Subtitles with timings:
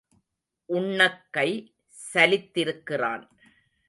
[0.65, 1.73] உண்ணக் கை
[2.13, 3.23] சலித்திருக்கிறான்.